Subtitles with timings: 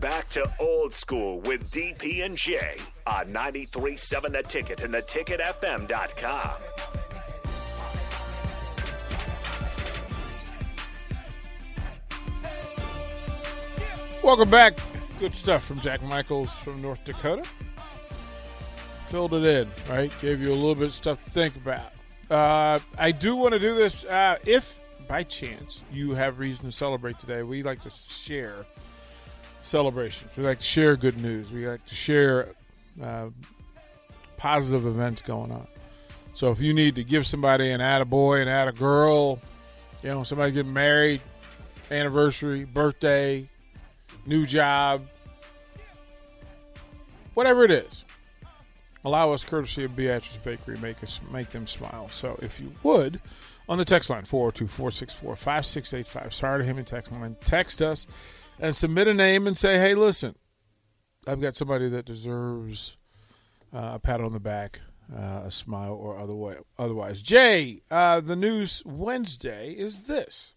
[0.00, 2.76] Back to old school with DP and J
[3.06, 6.52] on 93.7 The Ticket and theticketfm.com.
[14.22, 14.78] Welcome back.
[15.18, 17.48] Good stuff from Jack Michaels from North Dakota.
[19.08, 20.12] Filled it in, right?
[20.20, 21.92] Gave you a little bit of stuff to think about.
[22.28, 24.04] Uh, I do want to do this.
[24.04, 28.66] Uh, if by chance you have reason to celebrate today, we like to share
[29.66, 30.30] celebrations.
[30.36, 31.50] We like to share good news.
[31.50, 32.50] We like to share
[33.02, 33.30] uh,
[34.36, 35.66] positive events going on.
[36.34, 39.40] So if you need to give somebody an add a attaboy, an attagirl,
[40.02, 41.20] you know, somebody getting married,
[41.90, 43.48] anniversary, birthday,
[44.26, 45.06] new job,
[47.34, 48.04] whatever it is,
[49.04, 52.08] allow us courtesy of Beatrice Bakery make us make them smile.
[52.08, 53.20] So if you would,
[53.68, 58.06] on the text line 402-464-5685, sorry to him in text line, text us
[58.58, 60.34] and submit a name and say, hey, listen,
[61.26, 62.96] I've got somebody that deserves
[63.74, 64.80] uh, a pat on the back,
[65.14, 67.22] uh, a smile, or other way, otherwise.
[67.22, 70.54] Jay, uh, the news Wednesday is this.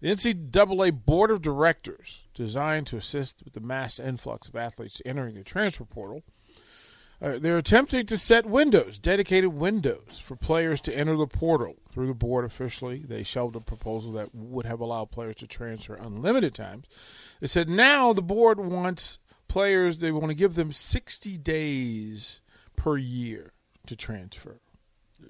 [0.00, 5.34] The NCAA Board of Directors, designed to assist with the mass influx of athletes entering
[5.34, 6.22] the transfer portal,
[7.20, 11.76] uh, they're attempting to set windows, dedicated windows, for players to enter the portal.
[11.90, 15.94] Through the board officially, they shelved a proposal that would have allowed players to transfer
[15.94, 16.86] unlimited times.
[17.40, 22.40] They said now the board wants players, they want to give them 60 days
[22.76, 23.52] per year
[23.86, 24.60] to transfer.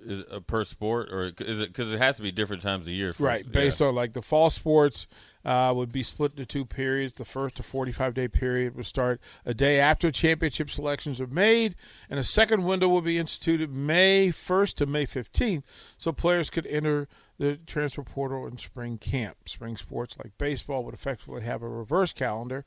[0.04, 2.86] Is it, uh, per sport, or is it because it has to be different times
[2.86, 3.14] a year?
[3.14, 5.06] For, Right, based on like the fall sports
[5.44, 7.14] uh, would be split into two periods.
[7.14, 11.76] The first, a 45 day period, would start a day after championship selections are made,
[12.10, 15.62] and a second window will be instituted May 1st to May 15th,
[15.96, 19.36] so players could enter the transfer portal in spring camp.
[19.48, 22.64] Spring sports like baseball would effectively have a reverse calendar.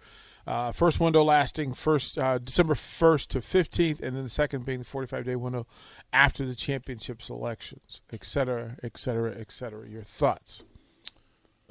[0.47, 4.79] Uh, first window lasting first uh, December 1st to 15th, and then the second being
[4.79, 5.67] the 45 day window
[6.13, 9.87] after the championship selections, et cetera, et cetera, et cetera.
[9.87, 10.63] Your thoughts?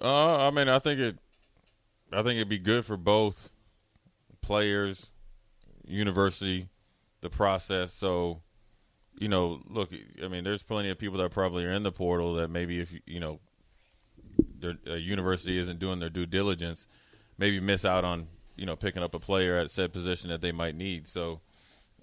[0.00, 1.18] Uh, I mean, I think it,
[2.12, 3.50] I think it'd be good for both
[4.40, 5.10] players,
[5.86, 6.68] university,
[7.20, 7.92] the process.
[7.92, 8.40] So,
[9.18, 9.90] you know, look,
[10.22, 12.92] I mean, there's plenty of people that probably are in the portal that maybe if
[13.06, 13.40] you know,
[14.58, 16.86] their university isn't doing their due diligence,
[17.36, 20.52] maybe miss out on you know picking up a player at said position that they
[20.52, 21.06] might need.
[21.06, 21.40] So,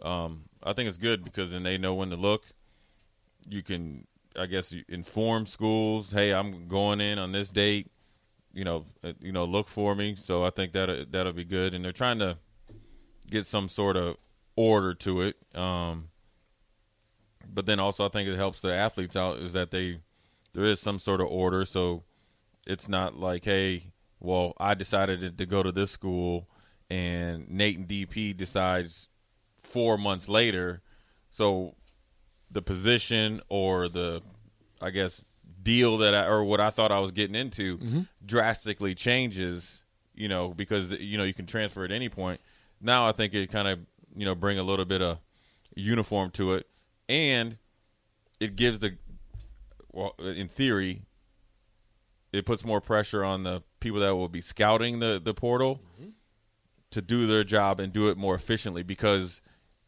[0.02, 2.44] um, I think it's good because then they know when to look.
[3.50, 4.06] You can
[4.38, 7.92] I guess inform schools, hey, I'm going in on this date.
[8.54, 10.16] You know, uh, you know, look for me.
[10.16, 12.38] So I think that that'll be good, and they're trying to
[13.30, 14.18] get some sort of
[14.56, 15.38] order to it.
[15.56, 16.10] Um,
[17.48, 20.00] but then also, I think it helps the athletes out is that they
[20.54, 22.04] there is some sort of order, so
[22.66, 26.50] it's not like, hey, well, I decided to go to this school,
[26.90, 29.08] and Nate and DP decides
[29.62, 30.82] four months later,
[31.30, 31.76] so
[32.52, 34.22] the position or the
[34.82, 35.24] I guess
[35.62, 38.02] deal that I or what I thought I was getting into mm-hmm.
[38.26, 42.42] drastically changes, you know, because you know you can transfer at any point.
[42.82, 43.80] Now I think it kind of
[44.16, 45.20] you know bring a little bit of
[45.76, 46.68] uniform to it,
[47.10, 47.58] and
[48.40, 48.98] it gives the
[49.92, 51.04] well in theory
[52.34, 56.10] it puts more pressure on the people that will be scouting the the portal mm-hmm.
[56.92, 59.42] to do their job and do it more efficiently because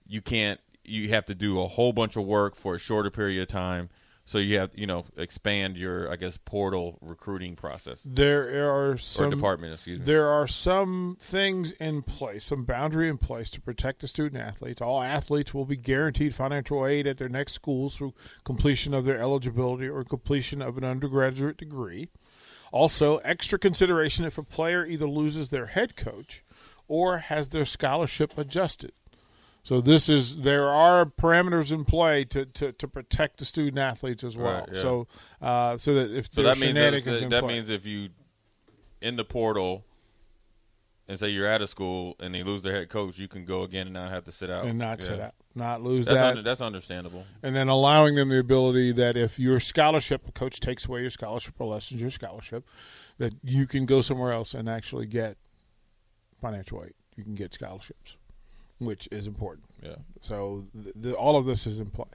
[0.07, 3.41] you can't you have to do a whole bunch of work for a shorter period
[3.41, 3.89] of time
[4.25, 8.97] so you have you know expand your i guess portal recruiting process There are or
[8.97, 13.61] some department excuse me There are some things in place, some boundary in place to
[13.61, 14.81] protect the student athletes.
[14.81, 18.13] All athletes will be guaranteed financial aid at their next schools through
[18.43, 22.09] completion of their eligibility or completion of an undergraduate degree.
[22.71, 26.43] Also, extra consideration if a player either loses their head coach
[26.87, 28.91] or has their scholarship adjusted.
[29.63, 34.23] So this is there are parameters in play to, to, to protect the student athletes
[34.23, 34.61] as well.
[34.61, 34.81] Right, yeah.
[34.81, 35.07] So
[35.41, 38.09] uh, so that if so that means that, that means if you
[39.01, 39.85] in the portal
[41.07, 43.63] and say you're out of school and they lose their head coach you can go
[43.63, 45.05] again and not have to sit out and not Yeah.
[45.05, 46.25] sit out, not lose that's, that.
[46.25, 50.59] under, that's understandable and then allowing them the ability that if your scholarship a coach
[50.59, 52.67] takes away your scholarship or lessens your scholarship
[53.17, 55.37] that you can go somewhere else and actually get
[56.41, 56.93] financial aid.
[57.15, 58.17] You can get scholarships,
[58.79, 59.67] which is important.
[59.81, 59.95] Yeah.
[60.21, 60.65] So
[61.01, 62.07] th- all of this is in play.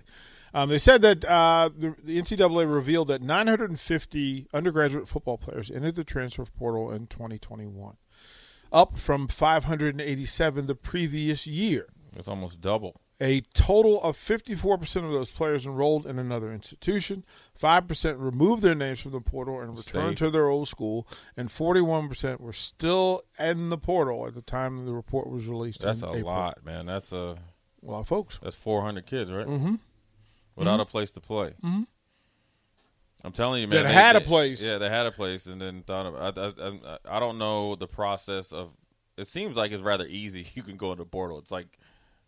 [0.53, 5.97] Um, they said that uh, the, the NCAA revealed that 950 undergraduate football players entered
[5.97, 7.97] the transfer portal in 2021,
[8.73, 11.89] up from 587 the previous year.
[12.17, 13.01] It's almost double.
[13.21, 17.25] A total of 54% of those players enrolled in another institution,
[17.59, 21.07] 5% removed their names from the portal and returned to their old school,
[21.37, 25.81] and 41% were still in the portal at the time the report was released.
[25.83, 26.25] That's a April.
[26.25, 26.87] lot, man.
[26.87, 27.37] That's a
[27.87, 28.41] A lot of folks.
[28.43, 29.47] that's 400 kids, right?
[29.47, 29.77] Mm-hmm.
[30.57, 31.55] Without a place to play.
[31.65, 31.83] Mm-hmm.
[33.23, 33.85] I'm telling you, man.
[33.85, 34.63] That they- had a place.
[34.63, 36.15] Yeah, they had a place, and then thought of.
[36.17, 38.71] I, I, I, I don't know the process of.
[39.17, 40.49] It seems like it's rather easy.
[40.55, 41.39] You can go into the portal.
[41.39, 41.79] It's like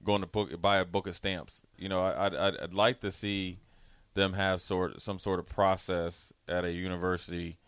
[0.04, 1.62] going to book buy a book of stamps.
[1.76, 3.58] You know, I, I'd, I'd, I'd like to see
[4.14, 7.58] them have sort some sort of process at a university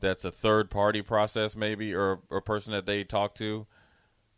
[0.00, 3.66] that's a third party process, maybe, or a person that they talk to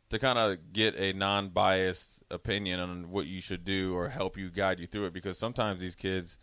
[0.08, 4.48] to kind of get a non-biased opinion on what you should do or help you
[4.48, 5.12] guide you through it.
[5.12, 6.38] Because sometimes these kids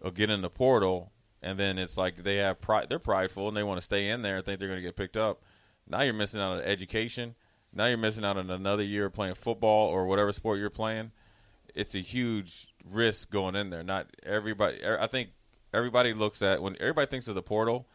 [0.00, 3.56] will get in the portal and then it's like they have pride they're prideful and
[3.56, 5.42] they want to stay in there and think they're going to get picked up.
[5.86, 7.34] Now you're missing out on education
[7.74, 11.10] now you're missing out on another year playing football or whatever sport you're playing
[11.74, 15.30] it's a huge risk going in there not everybody er, i think
[15.72, 17.86] everybody looks at when everybody thinks of the portal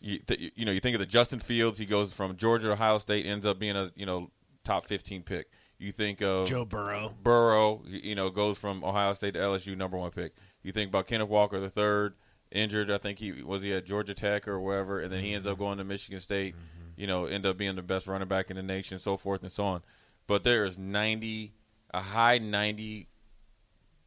[0.00, 1.78] you, th- you know, you think of the Justin Fields.
[1.78, 4.30] He goes from Georgia to Ohio State, ends up being a you know
[4.64, 5.50] top fifteen pick.
[5.78, 7.14] You think of Joe Burrow.
[7.22, 10.34] Burrow, you know, goes from Ohio State to LSU, number one pick.
[10.62, 12.14] You think about Kenneth Walker the third,
[12.50, 12.90] injured.
[12.90, 15.54] I think he was he at Georgia Tech or wherever, and then he ends up
[15.54, 15.62] mm-hmm.
[15.62, 16.54] going to Michigan State.
[16.54, 16.79] Mm-hmm.
[17.00, 19.50] You know, end up being the best running back in the nation, so forth and
[19.50, 19.82] so on.
[20.26, 21.54] But there is ninety,
[21.94, 23.08] a high ninety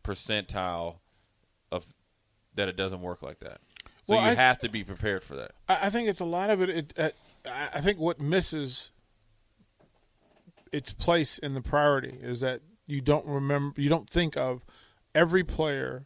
[0.04, 0.98] percentile
[1.72, 1.88] of
[2.54, 3.62] that it doesn't work like that.
[4.06, 5.54] So Well, you I- have to be prepared for that.
[5.68, 6.70] I, I think it's a lot of it.
[6.70, 7.10] it uh,
[7.48, 8.92] I I think what misses
[10.72, 14.64] its place in the priority is that you don't remember, you don't think of
[15.16, 16.06] every player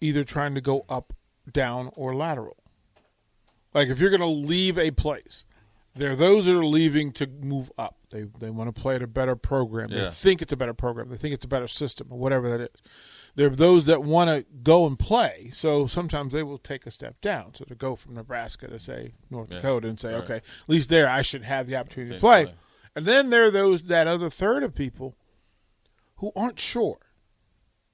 [0.00, 1.12] either trying to go up,
[1.50, 2.56] down, or lateral.
[3.74, 5.44] Like if you're going to leave a place,
[5.94, 7.96] there are those that are leaving to move up.
[8.10, 9.90] They they want to play at a better program.
[9.90, 10.10] They Yeah.
[10.10, 11.08] think it's a better program.
[11.08, 12.82] They think it's a better system or whatever that is.
[13.34, 15.50] There are those that want to go and play.
[15.54, 17.54] So sometimes they will take a step down.
[17.54, 19.56] So to go from Nebraska to say North Yeah.
[19.58, 20.22] Dakota and say, Right.
[20.24, 22.44] okay, at least there I should have the opportunity to play.
[22.44, 22.54] play.
[22.94, 25.16] And then there are those that other third of people
[26.16, 26.98] who aren't sure.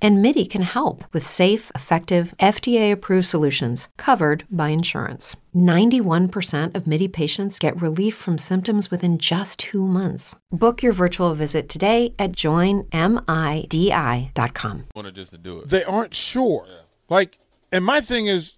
[0.00, 5.34] And MIDI can help with safe, effective, FDA approved solutions covered by insurance.
[5.54, 10.36] 91% of MIDI patients get relief from symptoms within just two months.
[10.52, 12.88] Book your virtual visit today at joinmidi.com.
[14.94, 15.68] want to just to do it.
[15.68, 16.66] They aren't sure.
[17.08, 17.38] Like,
[17.72, 18.52] and my thing is,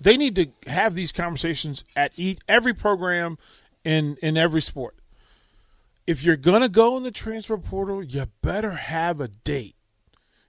[0.00, 3.38] they need to have these conversations at each, every program
[3.84, 4.96] in in every sport.
[6.06, 9.76] If you're gonna go in the transfer portal, you better have a date.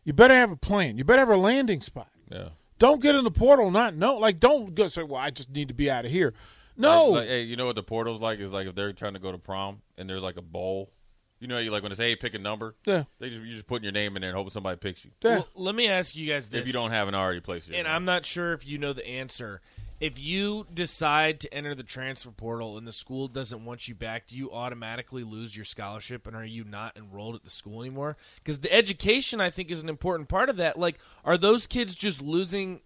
[0.03, 0.97] You better have a plan.
[0.97, 2.09] You better have a landing spot.
[2.29, 2.49] Yeah.
[2.79, 4.17] Don't get in the portal not know.
[4.17, 6.33] Like, don't go say, "Well, I just need to be out of here."
[6.77, 8.39] No, Like, like, hey, you know what the portal's like?
[8.39, 10.91] Is like if they're trying to go to prom and there's like a bowl.
[11.39, 13.03] You know, you like when they say, "Hey, pick a number." Yeah.
[13.19, 15.11] They just you just putting your name in there and hoping somebody picks you.
[15.21, 15.37] Yeah.
[15.37, 16.61] Well, let me ask you guys this.
[16.61, 17.95] If you don't have an already placed, your and name.
[17.95, 19.61] I'm not sure if you know the answer.
[20.01, 24.25] If you decide to enter the transfer portal and the school doesn't want you back,
[24.25, 28.17] do you automatically lose your scholarship and are you not enrolled at the school anymore?
[28.37, 30.79] Because the education, I think, is an important part of that.
[30.79, 32.81] Like, are those kids just losing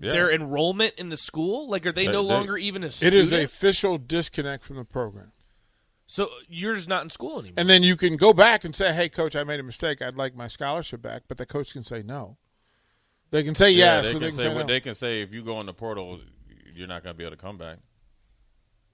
[0.00, 0.12] Yeah.
[0.12, 1.68] their enrollment in the school?
[1.68, 3.20] Like, are they, They- no they- longer even a it student?
[3.22, 5.32] is a official disconnect from the program.
[6.08, 7.54] so you're just not in school anymore.
[7.58, 10.00] And then you can go back and say, "Hey, coach, I made a mistake.
[10.00, 12.38] I'd like my scholarship back." But the coach can say no.
[13.32, 14.66] They can say yeah, yes, they but can they can say say no.
[14.66, 15.20] they can say.
[15.20, 16.20] If you go in the portal,
[16.76, 17.78] you're not going to be able to come back.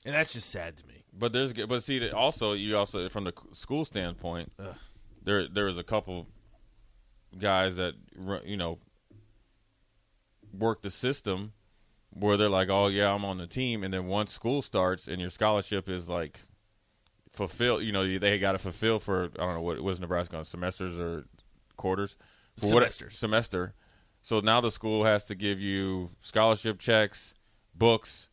[0.04, 1.04] and that's just sad to me.
[1.12, 4.52] But there's but see that also you also from the school standpoint,
[5.22, 6.26] there there was a couple
[7.38, 7.94] guys that
[8.44, 8.78] you know
[10.52, 11.52] work the system
[12.10, 15.20] where they're like, oh yeah, I'm on the team, and then once school starts and
[15.20, 16.40] your scholarship is like
[17.30, 20.44] fulfilled, you know, they got to fulfill for I don't know what was Nebraska on
[20.44, 21.24] semesters or
[21.76, 22.16] quarters
[22.58, 23.74] for what- semester.
[24.24, 27.34] So now the school has to give you scholarship checks,
[27.74, 28.28] books,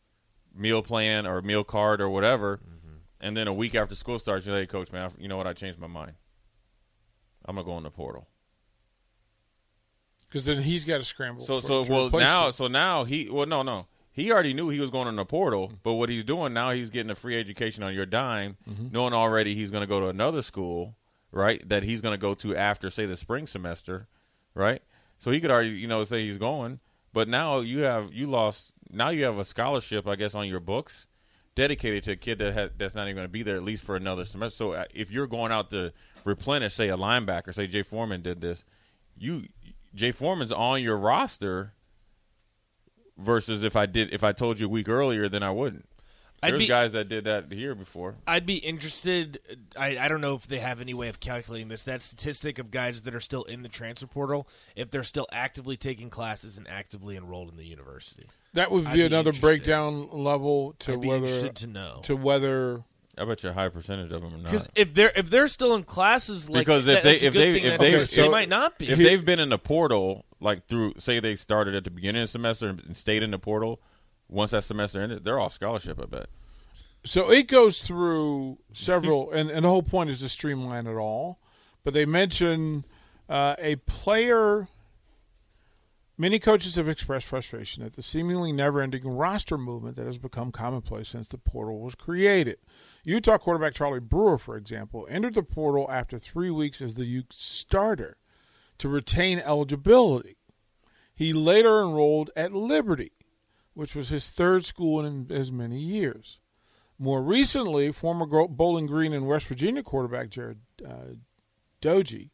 [0.54, 2.96] meal plan or meal card or whatever, mm-hmm.
[3.20, 5.36] and then a week after school starts, you're like, hey, coach, man, I- you know
[5.36, 5.46] what?
[5.46, 6.12] I changed my mind.
[7.44, 8.28] I'm gonna go in the portal.
[10.28, 11.42] because then he's got to scramble.
[11.42, 12.52] So for- so to well now you.
[12.52, 15.24] so now he well no no he he already knew he was going in the
[15.24, 18.88] portal, but what he's doing now, he's getting a free education on your dime, mm-hmm.
[18.90, 20.96] knowing already he's going to go to another school,
[21.32, 21.66] right?
[21.68, 24.08] That he's going to go to after, say, the spring semester,
[24.54, 24.82] right?
[25.18, 26.80] So he could already, you know, say he's going,
[27.12, 28.72] but now you have you lost.
[28.92, 31.06] Now you have a scholarship, I guess, on your books
[31.54, 33.82] dedicated to a kid that ha- that's not even going to be there at least
[33.82, 34.56] for another semester.
[34.56, 35.92] So uh, if you're going out to
[36.24, 38.64] replenish, say, a linebacker, say Jay Foreman did this,
[39.18, 39.46] you
[39.94, 41.74] Jay Foreman's on your roster
[43.18, 45.86] versus if I did if I told you a week earlier, then I wouldn't.
[46.42, 48.14] I'd There's be- guys that did that here before.
[48.26, 49.40] I'd be interested.
[49.76, 51.82] I, I don't know if they have any way of calculating this.
[51.82, 55.76] That statistic of guys that are still in the transfer portal, if they're still actively
[55.76, 58.24] taking classes and actively enrolled in the university.
[58.54, 62.00] That would I'd be be another breakdown level to I'd be whether interested to know.
[62.04, 62.82] to whether
[63.18, 64.72] I bet you a high percentage of them are Because not.
[64.76, 67.80] if they're if they're still in classes, like Because if that- they if they if
[67.80, 68.88] they, if, they might not be.
[68.88, 72.28] If they've been in the portal, like through, say they started at the beginning of
[72.28, 73.78] the semester and stayed in the portal,
[74.30, 76.00] once that semester ended, they're all scholarship.
[76.00, 76.26] I bet.
[77.04, 81.38] So it goes through several, and, and the whole point is to streamline it all.
[81.82, 82.84] But they mention
[83.28, 84.68] uh, a player.
[86.18, 90.52] Many coaches have expressed frustration at the seemingly never ending roster movement that has become
[90.52, 92.58] commonplace since the portal was created.
[93.02, 97.32] Utah quarterback Charlie Brewer, for example, entered the portal after three weeks as the Ute
[97.32, 98.18] starter
[98.76, 100.36] to retain eligibility.
[101.14, 103.12] He later enrolled at Liberty,
[103.80, 106.38] which was his third school in as many years.
[106.98, 111.14] More recently, former Bowling Green and West Virginia quarterback Jarret uh,
[111.80, 112.28] Doege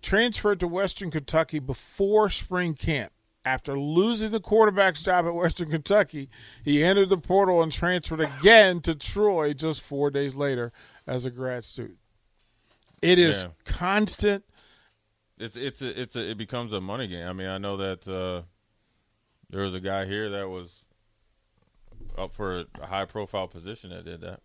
[0.00, 3.12] transferred to Western Kentucky before spring camp.
[3.44, 6.30] After losing the quarterback's job at Western Kentucky,
[6.64, 10.72] he entered the portal and transferred again to Troy just four days later
[11.06, 11.98] as a grad student.
[13.02, 13.50] It is Yeah.
[13.64, 14.44] constant.
[15.38, 17.26] It's it's a, it's a, it becomes a money game.
[17.26, 18.42] I mean, I know that uh,
[19.50, 20.84] there was a guy here that was
[22.16, 24.40] up for a high profile position that did that.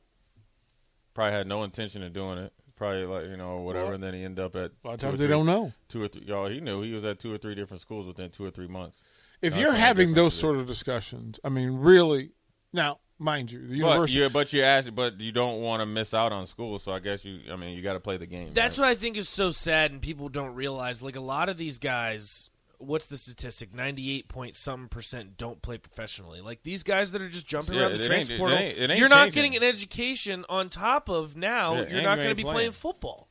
[1.14, 2.54] Probably had no intention of doing it.
[2.76, 5.00] Probably like you know whatever, Well, and then he ended up at A lot of
[5.00, 5.72] times they three- don't know.
[5.88, 6.24] two or three.
[6.26, 8.68] Y'all, he knew he was at two or three different schools within two or three
[8.68, 8.98] months.
[9.42, 10.42] If Not you're having those positions.
[10.42, 12.32] sort of discussions, I mean, really,
[12.74, 14.20] now, mind you, the But university.
[14.20, 16.80] you but you ask, but you don't want to miss out on school.
[16.80, 17.40] So I guess you.
[17.50, 18.50] I mean, you got to play the game.
[18.54, 18.88] That's right?
[18.88, 21.02] what I think is so sad, and people don't realize.
[21.02, 23.74] Like a lot of these guys, what's the statistic?
[23.74, 26.41] Ninety-eight point some percent don't play professionally.
[26.41, 28.58] Like these guys that are just jumping Yeah, around the it ain't- transfer it portal.
[28.58, 29.51] ain't- it ain't you're not changing.
[29.51, 31.75] getting an education on top of now.
[31.75, 32.55] Yeah, you're not going to be playing.
[32.55, 33.27] playing football.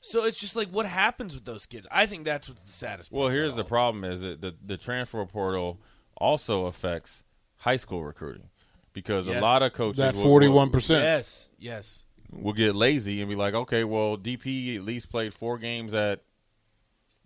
[0.00, 1.86] So it's just like what happens with those kids.
[1.90, 3.10] I think that's what's the saddest.
[3.10, 5.80] Well, here's the problem: is that the the transfer portal
[6.16, 7.24] also affects
[7.58, 8.48] high school recruiting
[8.92, 9.38] because Yes.
[9.38, 11.02] a lot of coaches that forty one percent.
[11.02, 12.04] Yes, yes.
[12.30, 16.20] will get lazy and be like, okay, well, DP at least played four games at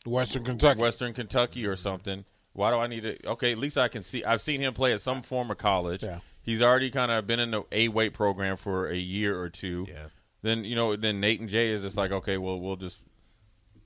[0.07, 0.81] Western Kentucky.
[0.81, 2.25] Western Kentucky or something.
[2.55, 3.27] Why do I need to?
[3.29, 4.25] Okay, at least I can see.
[4.25, 6.03] I've seen him play at some form of college.
[6.03, 6.19] Yeah.
[6.43, 9.87] He's already kind of been in the A weight program for a year or two.
[9.89, 10.07] Yeah.
[10.43, 12.99] Then you know, then Nate and Jay is just like, okay, well, we'll just,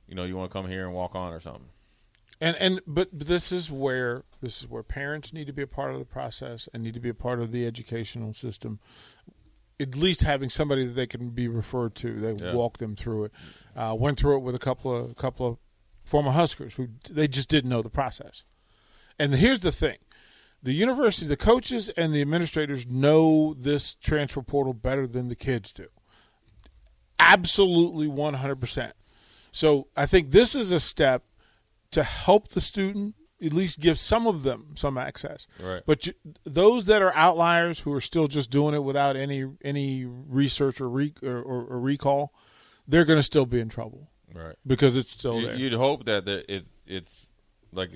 [0.09, 1.69] you know, you want to come here and walk on or something.
[2.41, 5.67] And and but, but this is where this is where parents need to be a
[5.67, 8.81] part of the process and need to be a part of the educational system.
[9.79, 12.55] At least having somebody that they can be referred to, they Yeah.
[12.55, 13.33] walk them through it.
[13.77, 15.59] Uh, went through it with a couple of couple of
[16.07, 18.45] former Huskers who they just didn't know the process.
[19.19, 19.99] And here's the thing:
[20.63, 25.73] the university, the coaches, and the administrators know this transfer portal better than the kids
[25.73, 25.89] do.
[27.19, 28.95] Absolutely, one hundred percent.
[29.53, 31.25] So I think this is a step
[31.91, 35.47] to help the student at least give some of them some access.
[35.61, 35.83] Right.
[35.85, 40.05] But you, those that are outliers who are still just doing it without any any
[40.05, 42.33] research or re, or, or, or recall,
[42.87, 44.57] they're going to still be in trouble Right.
[44.67, 45.57] because it's still You- there.
[45.57, 47.27] You'd hope that the, it it's
[47.73, 47.91] like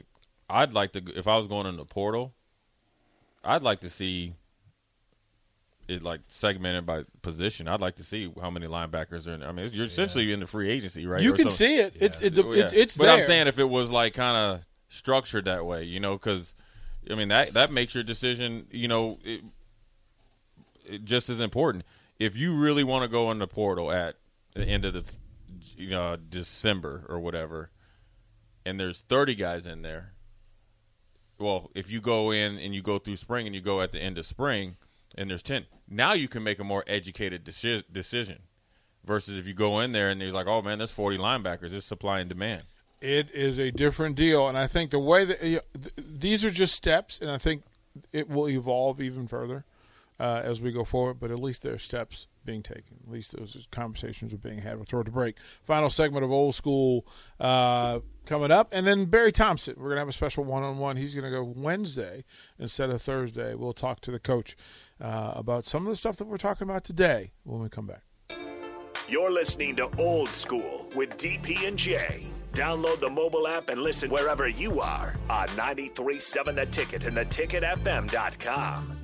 [0.49, 2.33] I'd like to if I was going in the portal,
[3.45, 4.35] I'd like to see
[5.89, 7.67] it like segmented by position.
[7.69, 9.41] I'd like to see how many linebackers are in.
[9.41, 9.49] There.
[9.49, 11.21] I mean, you're essentially in the free agency, right?
[11.21, 11.95] you Or can some- see it.
[11.99, 12.45] It's it, Yeah.
[12.65, 13.17] it's it's but there.
[13.19, 16.55] I'm saying if it was like kind of structured that way, you know, because
[17.11, 19.43] I mean that that makes your decision, you know, it,
[20.85, 21.85] it just as important.
[22.19, 24.17] If you really want to go in the portal at
[24.55, 25.05] the end of the
[25.81, 27.71] you know December or whatever,
[28.65, 30.13] and there's 30 guys in there.
[31.39, 33.99] Well, if you go in and you go through spring and you go at the
[33.99, 34.77] end of spring
[35.17, 38.41] and there's 10, now you can make a more educated deci- decision
[39.05, 41.87] versus if you go in there and you're like, oh man, there's 40 linebackers, it's
[41.87, 42.65] supply and demand.
[43.01, 45.63] it is a different deal, and I think the way that you know,
[45.97, 47.63] th- these are just steps, and I think
[48.13, 49.65] it will evolve even further.
[50.21, 52.99] Uh, as we go forward, but at least there are steps being taken.
[53.07, 54.77] At least those conversations are being had.
[54.77, 55.37] We'll throw it to break.
[55.63, 57.07] Final segment of Old School
[57.41, 58.69] uh, coming up.
[58.71, 59.77] And then Barry Thompson.
[59.79, 60.99] We're going to have a special one on one.
[60.99, 62.25] He's going to go Wednesday
[62.59, 63.55] instead of Thursday.
[63.55, 64.57] We'll talk to the coach
[65.01, 68.03] uh, about some of the stuff that we're talking about today when we come back.
[69.09, 72.27] You're listening to Old School with DP and J.
[72.53, 78.99] Download the mobile app and listen wherever you are on 937 The Ticket and theticketfm.com.